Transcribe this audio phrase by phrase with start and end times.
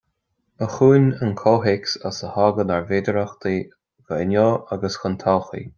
[0.65, 3.57] A chúin an cothéacs as a thagann ár bhféidireachtaí
[4.15, 5.69] d’inniu agus don todhchaí